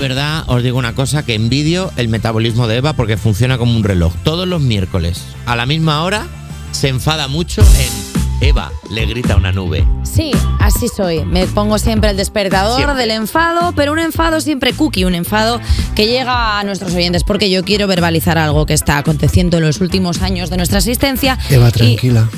verdad, 0.00 0.44
os 0.48 0.62
digo 0.62 0.78
una 0.78 0.94
cosa, 0.94 1.24
que 1.24 1.34
envidio 1.34 1.92
el 1.96 2.08
metabolismo 2.08 2.66
de 2.66 2.78
Eva 2.78 2.94
porque 2.94 3.16
funciona 3.16 3.58
como 3.58 3.76
un 3.76 3.84
reloj. 3.84 4.12
Todos 4.24 4.48
los 4.48 4.60
miércoles, 4.60 5.22
a 5.46 5.54
la 5.54 5.66
misma 5.66 6.02
hora, 6.02 6.26
se 6.72 6.88
enfada 6.88 7.28
mucho 7.28 7.62
en 7.62 8.10
Eva, 8.48 8.72
le 8.90 9.04
grita 9.04 9.36
una 9.36 9.52
nube. 9.52 9.86
Sí, 10.02 10.32
así 10.58 10.88
soy. 10.88 11.24
Me 11.26 11.46
pongo 11.46 11.78
siempre 11.78 12.10
el 12.10 12.16
despertador 12.16 12.76
Siempre. 12.78 12.96
del 12.96 13.10
enfado, 13.10 13.72
pero 13.76 13.92
un 13.92 13.98
enfado 13.98 14.40
siempre 14.40 14.72
cookie, 14.72 15.04
un 15.04 15.14
enfado 15.14 15.60
que 15.94 16.06
llega 16.06 16.58
a 16.58 16.64
nuestros 16.64 16.94
oyentes 16.94 17.22
porque 17.22 17.50
yo 17.50 17.62
quiero 17.62 17.86
verbalizar 17.86 18.38
algo 18.38 18.64
que 18.64 18.74
está 18.74 18.96
aconteciendo 18.96 19.58
en 19.58 19.64
los 19.64 19.80
últimos 19.80 20.22
años 20.22 20.48
de 20.48 20.56
nuestra 20.56 20.78
existencia. 20.78 21.38
Eva, 21.50 21.70
tranquila. 21.70 22.28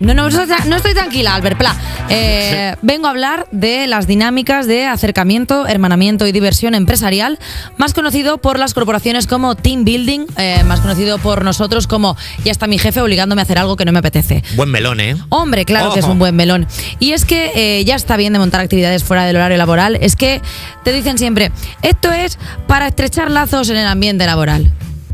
No, 0.00 0.14
no 0.14 0.28
estoy- 0.28 0.46
no 0.68 0.76
estoy 0.76 0.94
tranquila, 0.94 1.34
Albert 1.34 1.58
Pla. 1.58 1.74
Eh, 2.08 2.76
vengo 2.82 3.06
a 3.06 3.10
hablar 3.10 3.46
de 3.50 3.86
las 3.86 4.06
dinámicas 4.06 4.66
de 4.66 4.84
acercamiento, 4.86 5.66
hermanamiento 5.66 6.26
y 6.26 6.32
diversión 6.32 6.74
empresarial, 6.74 7.38
más 7.78 7.94
conocido 7.94 8.38
por 8.38 8.58
las 8.58 8.74
corporaciones 8.74 9.26
como 9.26 9.54
team 9.56 9.84
building, 9.84 10.26
eh, 10.36 10.62
más 10.64 10.80
conocido 10.80 11.18
por 11.18 11.42
nosotros 11.44 11.86
como 11.86 12.16
ya 12.44 12.52
está 12.52 12.66
mi 12.66 12.78
jefe 12.78 13.00
obligándome 13.00 13.42
a 13.42 13.44
hacer 13.44 13.58
algo 13.58 13.76
que 13.76 13.84
no 13.84 13.92
me 13.92 13.98
apetece. 14.00 14.44
Buen 14.54 14.70
melón, 14.70 15.00
¿eh? 15.00 15.16
Hombre, 15.30 15.64
claro 15.64 15.92
que 15.92 16.00
es 16.00 16.06
un 16.06 16.18
buen 16.18 16.36
melón. 16.36 16.66
Y 17.00 17.12
es 17.12 17.24
que 17.24 17.50
eh, 17.54 17.84
ya 17.84 17.94
está 17.96 18.16
bien 18.16 18.32
de 18.32 18.38
montar 18.38 18.60
actividades 18.60 19.02
fuera 19.02 19.24
del 19.24 19.36
horario 19.36 19.56
laboral. 19.56 19.96
Es 20.00 20.14
que 20.14 20.40
te 20.84 20.92
dicen 20.92 21.18
siempre, 21.18 21.50
esto 21.82 22.12
es 22.12 22.38
para 22.68 22.86
estrechar 22.88 23.30
lazos 23.30 23.68
en 23.70 23.76
el 23.78 23.86
ambiente 23.86 24.26
laboral. 24.26 24.70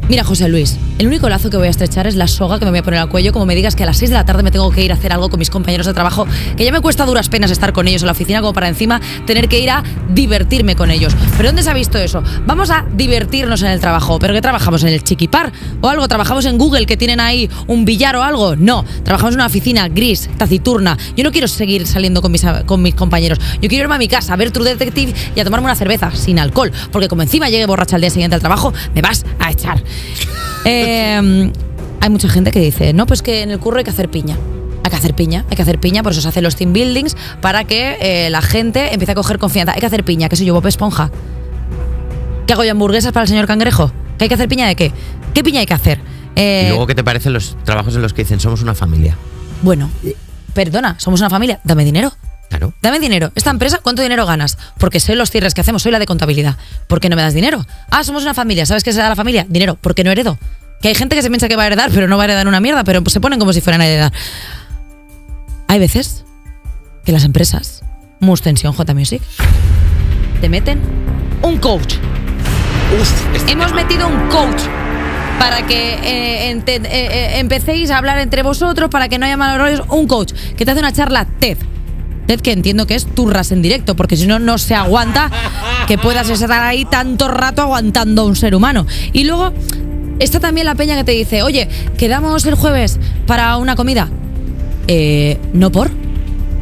Mira, 0.09 0.25
José 0.25 0.49
Luis, 0.49 0.77
el 1.03 1.09
único 1.09 1.29
lazo 1.29 1.51
que 1.51 1.57
voy 1.57 1.67
a 1.67 1.71
estrechar 1.71 2.07
es 2.07 2.15
la 2.15 2.29
soga 2.29 2.61
que 2.61 2.65
me 2.65 2.71
voy 2.71 2.79
a 2.79 2.83
poner 2.85 3.01
al 3.01 3.09
cuello, 3.09 3.33
como 3.33 3.45
me 3.45 3.57
digas 3.57 3.75
que 3.75 3.83
a 3.83 3.87
las 3.87 3.97
6 3.97 4.13
de 4.13 4.17
la 4.17 4.25
tarde 4.25 4.45
me 4.45 4.53
tengo 4.53 4.71
que 4.71 4.85
ir 4.85 4.93
a 4.93 4.95
hacer 4.95 5.13
algo 5.13 5.31
con 5.31 5.41
mis 5.41 5.51
compañeros 5.51 5.85
de 5.85 5.95
trabajo, 5.95 6.29
que 6.57 6.65
ya 6.65 6.71
me 6.71 6.81
cuesta 6.81 7.05
duras 7.05 7.29
penas 7.29 7.51
estar 7.51 7.73
con 7.73 7.89
ellos 7.89 8.03
en 8.03 8.07
la 8.07 8.13
oficina, 8.13 8.41
como 8.41 8.53
para 8.53 8.69
encima 8.69 9.01
tener 9.27 9.49
que 9.49 9.59
ir 9.59 9.69
a 9.71 9.83
divertirme 10.11 10.77
con 10.77 10.93
ellos. 10.93 11.13
¿Pero 11.37 11.49
dónde 11.49 11.65
se 11.65 11.71
ha 11.71 11.75
visto 11.75 11.99
eso? 11.99 12.23
Vamos 12.47 12.71
a 12.71 12.87
divertirnos 12.95 13.63
en 13.63 13.73
el 13.73 13.81
trabajo. 13.81 14.21
¿Pero 14.21 14.33
qué 14.33 14.41
trabajamos? 14.41 14.85
¿En 14.85 14.91
el 14.91 15.03
chiquipar? 15.03 15.53
¿O 15.81 15.89
algo? 15.89 16.07
¿Trabajamos 16.07 16.45
en 16.45 16.57
Google 16.57 16.87
que 16.87 16.97
tienen 16.97 17.19
ahí 17.19 17.51
un 17.67 17.85
billar 17.85 18.15
o 18.15 18.23
algo? 18.23 18.55
No, 18.55 18.85
trabajamos 19.03 19.35
en 19.35 19.41
una 19.41 19.47
oficina 19.47 19.89
gris, 19.89 20.31
taciturna. 20.37 20.97
Yo 21.17 21.25
no 21.25 21.33
quiero 21.33 21.49
seguir 21.49 21.85
saliendo 21.89 22.23
con 22.23 22.31
mis, 22.31 22.95
compañeros. 22.95 23.41
Yo 23.61 23.69
quiero 23.69 23.87
irme 23.87 23.97
a 23.97 23.99
mi 23.99 24.07
casa 24.07 24.35
a 24.35 24.37
ver 24.37 24.53
True 24.53 24.69
Detective 24.69 25.13
y 25.35 25.41
a 25.41 25.43
tomarme 25.43 25.65
una 25.65 25.75
cerveza 25.75 26.13
sin 26.15 26.39
alcohol. 26.39 26.71
Porque 26.93 27.09
como 27.09 27.23
encima 27.23 27.51
llegue 27.51 27.67
borracha 27.67 27.97
al 27.97 28.03
día 28.03 28.11
siguiente 28.11 28.37
al 28.37 28.41
trabajo, 28.41 28.73
me 28.95 29.03
vas 29.03 29.27
a 29.41 29.51
echar. 29.51 29.83
Eh, 30.65 31.53
hay 32.01 32.11
mucha 32.11 32.29
gente 32.29 32.51
que 32.51 32.61
dice, 32.61 32.93
no, 32.93 33.07
pues 33.07 33.23
que 33.23 33.43
en 33.43 33.51
el 33.51 33.59
curro 33.59 33.79
hay 33.79 33.85
que 33.85 33.91
hacer 33.91 34.09
piña. 34.11 34.37
Hay 34.85 34.91
que 34.91 34.97
hacer 34.97 35.15
piña, 35.15 35.45
hay 35.49 35.57
que 35.57 35.63
hacer 35.63 35.79
piña, 35.79 36.03
por 36.03 36.13
eso 36.13 36.21
se 36.21 36.29
hacen 36.29 36.43
los 36.43 36.57
team 36.57 36.73
buildings, 36.73 37.17
para 37.41 37.65
que 37.65 37.97
eh, 38.01 38.31
la 38.31 38.43
gente 38.43 38.93
empiece 38.93 39.13
a 39.13 39.15
coger 39.15 39.39
confianza. 39.39 39.73
Hay 39.75 39.81
que 39.81 39.87
hacer 39.87 40.05
piña, 40.05 40.29
que 40.29 40.35
soy 40.37 40.47
yo, 40.47 40.55
Bob 40.55 40.67
Esponja. 40.67 41.11
¿Qué 42.47 42.53
hago 42.53 42.65
yo 42.65 42.73
hamburguesas 42.73 43.13
para 43.13 43.23
el 43.23 43.29
señor 43.29 43.47
cangrejo? 43.47 43.93
¿Que 44.19 44.25
hay 44.25 44.29
que 44.29 44.35
hacer 44.35 44.49
piña 44.49 44.67
de 44.67 44.75
qué? 44.75 44.93
¿Qué 45.35 45.45
piña 45.45 45.61
hay 45.61 45.67
que 45.67 45.75
hacer? 45.75 46.01
Eh, 46.35 46.65
Y 46.67 46.69
luego, 46.71 46.87
¿qué 46.87 46.95
te 46.97 47.05
parecen 47.05 47.33
los 47.33 47.57
trabajos 47.65 47.95
en 47.95 48.03
los 48.03 48.13
que 48.13 48.23
dicen 48.23 48.41
somos 48.41 48.63
una 48.63 48.75
familia? 48.75 49.17
Bueno, 49.63 49.89
perdona, 50.55 50.97
somos 50.99 51.21
una 51.21 51.31
familia, 51.31 51.61
dame 51.63 51.85
dinero. 51.85 52.13
Claro. 52.53 52.75
Dame 52.83 53.01
dinero. 53.01 53.33
Esta 53.35 53.49
empresa, 53.49 53.79
¿cuánto 53.83 54.03
dinero 54.03 54.27
ganas? 54.27 54.59
Porque 54.77 55.01
sé 55.01 55.15
los 55.15 55.31
cierres 55.31 55.55
que 55.55 55.63
hacemos, 55.63 55.83
soy 55.83 55.91
la 55.91 55.99
de 55.99 56.05
contabilidad. 56.05 56.57
¿Por 56.87 57.01
qué 57.01 57.09
no 57.09 57.17
me 57.17 57.23
das 57.23 57.33
dinero? 57.33 57.65
Ah, 57.91 58.05
somos 58.05 58.25
una 58.25 58.35
familia. 58.35 58.67
¿Sabes 58.67 58.85
qué 58.85 58.93
se 58.93 58.99
da 58.99 59.07
a 59.07 59.09
la 59.09 59.17
familia? 59.17 59.47
Dinero. 59.49 59.77
¿Por 59.77 59.95
qué 59.95 60.05
no 60.05 60.11
heredo? 60.11 60.39
Que 60.83 60.89
hay 60.89 60.95
gente 60.95 61.17
que 61.17 61.23
se 61.23 61.31
piensa 61.31 61.49
que 61.49 61.57
va 61.57 61.63
a 61.63 61.67
heredar, 61.69 61.91
pero 61.95 62.09
no 62.09 62.19
va 62.19 62.25
a 62.25 62.27
heredar 62.27 62.47
una 62.47 62.61
mierda, 62.61 62.85
pero 62.85 63.03
se 63.07 63.21
ponen 63.21 63.39
como 63.39 63.55
si 63.55 63.63
fueran 63.63 63.81
a 63.81 63.87
heredar. 63.87 64.13
Hay 65.69 65.79
veces 65.79 66.25
que 67.07 67.13
las 67.13 67.25
empresas, 67.25 67.83
Mus 68.21 68.43
Tensión 68.43 68.75
J 68.75 68.93
Music, 68.93 69.23
te 70.43 70.51
meten 70.51 70.79
un 71.41 71.57
coach. 71.57 71.95
Uf, 73.01 73.35
este 73.35 73.53
Hemos 73.53 73.69
tema. 73.69 73.83
metido 73.83 74.07
un 74.09 74.29
coach 74.29 74.61
para 75.39 75.67
que 75.67 75.95
eh, 75.95 76.51
ente- 76.51 76.77
eh, 76.77 76.87
eh, 76.91 77.39
empecéis 77.39 77.91
a 77.91 77.97
hablar 77.97 78.19
entre 78.19 78.43
vosotros, 78.43 78.91
para 78.91 79.09
que 79.09 79.19
no 79.19 79.25
haya 79.25 79.39
malos 79.39 79.59
rollos. 79.59 79.87
Un 79.89 80.07
coach 80.07 80.35
que 80.57 80.67
te 80.67 80.71
hace 80.73 80.81
una 80.81 80.93
charla 80.93 81.25
TED. 81.25 81.57
TED 82.27 82.41
que 82.41 82.53
entiendo 82.53 82.87
que 82.87 82.95
es 82.95 83.07
turras 83.07 83.53
en 83.53 83.63
directo, 83.63 83.97
porque 83.97 84.17
si 84.17 84.27
no, 84.27 84.39
no 84.39 84.59
se 84.59 84.75
aguanta 84.75 85.31
que 85.87 85.99
puedas 85.99 86.29
estar 86.31 86.51
ahí 86.51 86.85
tanto 86.85 87.29
rato 87.29 87.63
aguantando 87.63 88.23
a 88.23 88.25
un 88.25 88.37
ser 88.37 88.55
humano. 88.55 88.87
Y 89.13 89.25
luego 89.25 89.53
está 90.19 90.41
también 90.41 90.67
la 90.67 90.75
peña 90.75 90.97
que 90.97 91.05
te 91.05 91.13
dice, 91.13 91.43
oye, 91.43 91.69
quedamos 91.97 92.45
el 92.47 92.55
jueves 92.55 92.99
para 93.27 93.57
una 93.57 93.77
comida. 93.77 94.09
Eh, 94.89 95.39
no 95.53 95.71
por. 95.71 95.91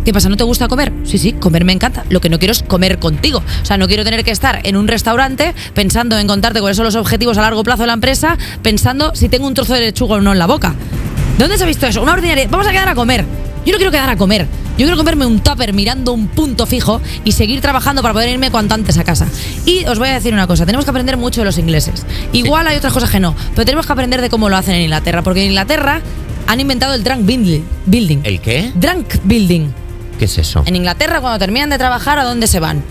¿Qué 0.05 0.15
pasa? 0.15 0.31
¿No 0.31 0.37
te 0.37 0.45
gusta 0.45 0.67
comer? 0.67 0.93
Sí, 1.05 1.19
sí, 1.19 1.33
comer 1.33 1.65
me 1.65 1.75
encanta. 1.75 2.05
Lo 2.09 2.21
que 2.21 2.31
no 2.31 2.39
quiero 2.39 2.53
es 2.53 2.63
comer 2.63 2.99
contigo. 2.99 3.43
O 3.63 3.65
sea, 3.67 3.77
no 3.77 3.87
quiero 3.87 4.03
tener 4.03 4.25
que 4.25 4.31
estar 4.31 4.61
en 4.65 4.77
un 4.77 4.89
restaurante 4.89 5.55
pensando 5.75 6.19
en 6.19 6.27
contarte 6.27 6.61
cuáles 6.61 6.77
son 6.77 6.87
los 6.87 6.95
objetivos 6.95 7.37
a 7.37 7.43
largo 7.43 7.63
plazo 7.63 7.83
de 7.83 7.89
la 7.89 7.93
empresa, 7.93 8.39
pensando 8.63 9.15
si 9.15 9.29
tengo 9.29 9.47
un 9.47 9.55
trozo 9.55 9.75
de 9.75 9.81
lechuga 9.81 10.17
o 10.17 10.21
no 10.23 10.33
en 10.33 10.39
la 10.39 10.47
boca. 10.47 10.75
¿De 11.37 11.45
dónde 11.45 11.59
se 11.59 11.65
ha 11.65 11.67
visto 11.67 11.87
eso? 11.87 12.03
Una 12.03 12.13
ordinaria. 12.13 12.49
Vamos 12.51 12.67
a 12.67 12.71
quedar 12.71 12.89
a 12.89 12.95
comer. 12.95 13.27
Yo 13.67 13.73
no 13.73 13.77
quiero 13.77 13.93
quedar 13.93 14.09
a 14.09 14.17
comer. 14.17 14.47
Yo 14.81 14.87
quiero 14.87 14.97
comerme 14.97 15.27
un 15.27 15.41
tupper 15.41 15.75
mirando 15.75 16.15
un 16.15 16.27
punto 16.29 16.65
fijo 16.65 17.03
y 17.23 17.33
seguir 17.33 17.61
trabajando 17.61 18.01
para 18.01 18.15
poder 18.15 18.31
irme 18.31 18.51
cuanto 18.51 18.75
antes 18.75 18.97
a 18.97 19.05
casa. 19.05 19.29
Y 19.67 19.85
os 19.85 19.99
voy 19.99 20.09
a 20.09 20.15
decir 20.15 20.33
una 20.33 20.47
cosa, 20.47 20.65
tenemos 20.65 20.87
que 20.87 20.91
aprender 20.91 21.19
mucho 21.19 21.43
de 21.43 21.45
los 21.45 21.59
ingleses. 21.59 22.07
Igual 22.33 22.67
hay 22.67 22.79
otras 22.79 22.95
cosas 22.95 23.11
que 23.11 23.21
no, 23.21 23.37
pero 23.55 23.67
tenemos 23.67 23.85
que 23.85 23.93
aprender 23.93 24.23
de 24.23 24.31
cómo 24.31 24.49
lo 24.49 24.57
hacen 24.57 24.75
en 24.75 24.81
Inglaterra, 24.81 25.21
porque 25.21 25.43
en 25.43 25.49
Inglaterra 25.49 26.01
han 26.47 26.61
inventado 26.61 26.95
el 26.95 27.05
drunk 27.05 27.27
building. 27.27 28.21
¿El 28.25 28.41
qué? 28.41 28.73
Drunk 28.75 29.17
building. 29.25 29.69
¿Qué 30.19 30.25
es 30.25 30.39
eso? 30.39 30.63
En 30.65 30.75
Inglaterra, 30.75 31.21
cuando 31.21 31.39
terminan 31.39 31.69
de 31.69 31.77
trabajar, 31.77 32.19
¿a 32.19 32.25
dónde 32.25 32.47
se 32.47 32.59
van? 32.59 32.83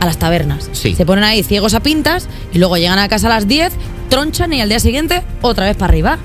A 0.00 0.06
las 0.06 0.16
tabernas. 0.16 0.70
Sí. 0.72 0.94
Se 0.94 1.04
ponen 1.04 1.24
ahí 1.24 1.42
ciegos 1.42 1.74
a 1.74 1.80
pintas 1.80 2.26
y 2.54 2.58
luego 2.58 2.78
llegan 2.78 2.98
a 2.98 3.06
casa 3.10 3.26
a 3.26 3.30
las 3.30 3.46
10, 3.46 3.70
tronchan 4.08 4.50
y 4.54 4.62
al 4.62 4.70
día 4.70 4.80
siguiente 4.80 5.22
otra 5.42 5.66
vez 5.66 5.76
para 5.76 5.90
arriba. 5.90 6.16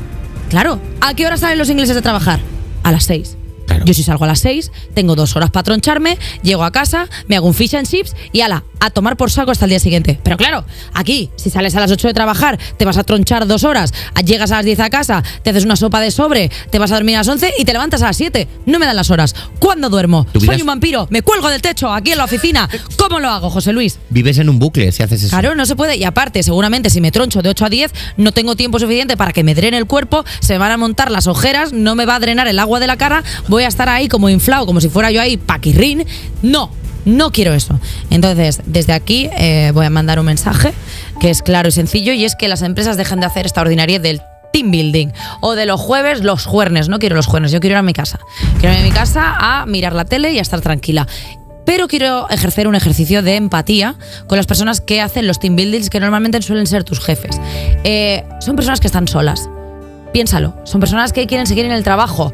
Claro. 0.49 0.79
¿A 1.01 1.13
qué 1.13 1.25
hora 1.25 1.35
salen 1.35 1.57
los 1.57 1.69
ingleses 1.69 1.95
de 1.95 2.01
trabajar? 2.01 2.39
A 2.83 2.93
las 2.93 3.03
6. 3.03 3.38
Claro. 3.69 3.85
Yo 3.85 3.93
si 3.93 4.03
salgo 4.03 4.25
a 4.25 4.27
las 4.27 4.39
6, 4.39 4.71
tengo 4.93 5.15
dos 5.15 5.35
horas 5.35 5.51
para 5.51 5.63
troncharme, 5.63 6.17
llego 6.41 6.63
a 6.63 6.71
casa, 6.71 7.07
me 7.27 7.35
hago 7.35 7.47
un 7.47 7.53
fish 7.53 7.75
and 7.75 7.87
chips 7.87 8.15
y 8.31 8.41
ala, 8.41 8.63
a 8.79 8.89
tomar 8.89 9.15
por 9.15 9.31
saco 9.31 9.51
hasta 9.51 9.65
el 9.65 9.69
día 9.69 9.79
siguiente. 9.79 10.19
Pero 10.23 10.37
claro, 10.37 10.65
aquí, 10.93 11.29
si 11.35 11.49
sales 11.49 11.75
a 11.75 11.79
las 11.79 11.91
8 11.91 12.07
de 12.07 12.13
trabajar, 12.13 12.57
te 12.77 12.85
vas 12.85 12.97
a 12.97 13.03
tronchar 13.03 13.47
dos 13.47 13.63
horas, 13.63 13.93
llegas 14.25 14.51
a 14.51 14.57
las 14.57 14.65
10 14.65 14.79
a 14.79 14.89
casa, 14.89 15.23
te 15.43 15.51
haces 15.51 15.65
una 15.65 15.75
sopa 15.75 16.01
de 16.01 16.11
sobre, 16.11 16.49
te 16.69 16.79
vas 16.79 16.91
a 16.91 16.95
dormir 16.95 17.15
a 17.15 17.19
las 17.19 17.27
11 17.27 17.53
y 17.59 17.65
te 17.65 17.73
levantas 17.73 18.01
a 18.01 18.05
las 18.07 18.17
7. 18.17 18.47
No 18.65 18.79
me 18.79 18.85
dan 18.85 18.95
las 18.95 19.11
horas. 19.11 19.35
¿Cuándo 19.59 19.89
duermo? 19.89 20.25
Soy 20.33 20.61
un 20.61 20.67
vampiro, 20.67 21.07
me 21.11 21.21
cuelgo 21.21 21.49
del 21.49 21.61
techo 21.61 21.91
aquí 21.91 22.11
en 22.11 22.17
la 22.17 22.25
oficina. 22.25 22.69
¿Cómo 22.97 23.19
lo 23.19 23.29
hago, 23.29 23.49
José 23.49 23.73
Luis? 23.73 23.99
Vives 24.09 24.37
en 24.39 24.49
un 24.49 24.59
bucle 24.59 24.91
si 24.91 25.03
haces 25.03 25.23
eso. 25.23 25.29
Claro, 25.29 25.55
no 25.55 25.65
se 25.65 25.75
puede. 25.75 25.97
Y 25.97 26.03
aparte, 26.03 26.43
seguramente 26.43 26.89
si 26.89 27.01
me 27.01 27.11
troncho 27.11 27.41
de 27.41 27.49
8 27.49 27.65
a 27.65 27.69
10, 27.69 27.91
no 28.17 28.31
tengo 28.31 28.55
tiempo 28.55 28.79
suficiente 28.79 29.17
para 29.17 29.33
que 29.33 29.43
me 29.43 29.55
drene 29.55 29.77
el 29.77 29.85
cuerpo, 29.85 30.23
se 30.39 30.53
me 30.53 30.59
van 30.59 30.71
a 30.71 30.77
montar 30.77 31.11
las 31.11 31.27
ojeras, 31.27 31.73
no 31.73 31.95
me 31.95 32.05
va 32.05 32.15
a 32.15 32.19
drenar 32.19 32.47
el 32.47 32.59
agua 32.59 32.79
de 32.79 32.87
la 32.87 32.97
cara, 32.97 33.23
voy 33.47 33.58
a 33.63 33.67
estar 33.67 33.89
ahí 33.89 34.07
como 34.07 34.29
inflado, 34.29 34.65
como 34.65 34.81
si 34.81 34.89
fuera 34.89 35.11
yo 35.11 35.21
ahí 35.21 35.37
paquirrín. 35.37 36.05
No, 36.41 36.71
no 37.05 37.31
quiero 37.31 37.53
eso. 37.53 37.79
Entonces, 38.09 38.61
desde 38.65 38.93
aquí 38.93 39.29
eh, 39.37 39.71
voy 39.73 39.85
a 39.85 39.89
mandar 39.89 40.19
un 40.19 40.25
mensaje 40.25 40.73
que 41.19 41.29
es 41.29 41.41
claro 41.41 41.69
y 41.69 41.71
sencillo 41.71 42.13
y 42.13 42.25
es 42.25 42.35
que 42.35 42.47
las 42.47 42.61
empresas 42.61 42.97
dejen 42.97 43.19
de 43.19 43.25
hacer 43.25 43.45
esta 43.45 43.61
ordinaria 43.61 43.99
del 43.99 44.21
team 44.51 44.71
building 44.71 45.09
o 45.41 45.53
de 45.53 45.65
los 45.65 45.79
jueves 45.79 46.23
los 46.23 46.45
juernes. 46.45 46.89
No 46.89 46.99
quiero 46.99 47.15
los 47.15 47.27
juernes, 47.27 47.51
yo 47.51 47.59
quiero 47.59 47.75
ir 47.75 47.79
a 47.79 47.83
mi 47.83 47.93
casa. 47.93 48.19
Quiero 48.59 48.75
ir 48.75 48.81
a 48.81 48.83
mi 48.83 48.91
casa 48.91 49.35
a 49.39 49.65
mirar 49.65 49.93
la 49.93 50.05
tele 50.05 50.31
y 50.31 50.39
a 50.39 50.41
estar 50.41 50.61
tranquila 50.61 51.07
pero 51.69 51.87
quiero 51.87 52.27
ejercer 52.31 52.67
un 52.67 52.73
ejercicio 52.73 53.21
de 53.21 53.35
empatía 53.35 53.93
con 54.25 54.37
las 54.37 54.47
personas 54.47 54.81
que 54.81 55.01
hacen 55.01 55.27
los 55.27 55.37
team 55.37 55.55
buildings 55.55 55.91
que 55.91 55.99
normalmente 55.99 56.41
suelen 56.41 56.65
ser 56.65 56.83
tus 56.83 56.99
jefes. 56.99 57.39
Eh, 57.83 58.25
son 58.39 58.55
personas 58.55 58.79
que 58.79 58.87
están 58.87 59.07
solas. 59.07 59.47
Piénsalo, 60.11 60.55
son 60.63 60.79
personas 60.79 61.13
que 61.13 61.27
quieren 61.27 61.45
seguir 61.45 61.65
en 61.65 61.71
el 61.71 61.83
trabajo. 61.83 62.33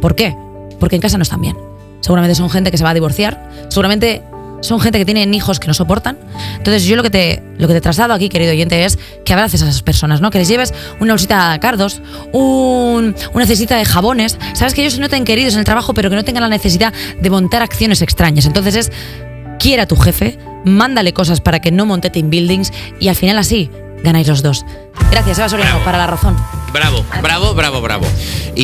¿Por 0.00 0.14
qué? 0.14 0.34
Porque 0.84 0.96
en 0.96 1.00
casa 1.00 1.16
no 1.16 1.22
están 1.22 1.40
bien. 1.40 1.56
Seguramente 2.02 2.34
son 2.34 2.50
gente 2.50 2.70
que 2.70 2.76
se 2.76 2.84
va 2.84 2.90
a 2.90 2.94
divorciar, 2.94 3.48
seguramente 3.70 4.22
son 4.60 4.80
gente 4.80 4.98
que 4.98 5.06
tienen 5.06 5.32
hijos 5.32 5.58
que 5.58 5.66
no 5.66 5.72
soportan. 5.72 6.18
Entonces 6.58 6.84
yo 6.84 6.94
lo 6.94 7.02
que 7.02 7.08
te, 7.08 7.42
lo 7.56 7.68
que 7.68 7.72
te 7.72 7.80
traslado 7.80 8.12
aquí, 8.12 8.28
querido 8.28 8.52
oyente, 8.52 8.84
es 8.84 8.98
que 9.24 9.32
abraces 9.32 9.62
a 9.62 9.70
esas 9.70 9.82
personas, 9.82 10.20
¿no? 10.20 10.30
Que 10.30 10.36
les 10.36 10.46
lleves 10.46 10.74
una 11.00 11.14
bolsita 11.14 11.52
de 11.52 11.58
cardos, 11.58 12.02
un, 12.32 13.16
una 13.32 13.44
necesita 13.44 13.78
de 13.78 13.86
jabones. 13.86 14.36
Sabes 14.52 14.74
que 14.74 14.82
ellos 14.82 14.92
se 14.92 15.00
noten 15.00 15.24
queridos 15.24 15.54
en 15.54 15.60
el 15.60 15.64
trabajo, 15.64 15.94
pero 15.94 16.10
que 16.10 16.16
no 16.16 16.22
tengan 16.22 16.42
la 16.42 16.50
necesidad 16.50 16.92
de 17.18 17.30
montar 17.30 17.62
acciones 17.62 18.02
extrañas. 18.02 18.44
Entonces 18.44 18.76
es, 18.76 18.92
quiera 19.58 19.84
a 19.84 19.86
tu 19.86 19.96
jefe, 19.96 20.38
mándale 20.66 21.14
cosas 21.14 21.40
para 21.40 21.60
que 21.60 21.72
no 21.72 21.86
monte 21.86 22.10
team 22.10 22.28
buildings 22.28 22.74
y 23.00 23.08
al 23.08 23.16
final 23.16 23.38
así 23.38 23.70
ganáis 24.02 24.28
los 24.28 24.42
dos. 24.42 24.66
Gracias, 25.10 25.38
Eva 25.38 25.48
Soriano, 25.48 25.82
para 25.82 25.96
la 25.96 26.06
razón. 26.06 26.36
Bravo, 26.72 27.04
bravo, 27.22 27.54
bravo, 27.54 27.80
bravo. 27.80 28.06
Y 28.54 28.62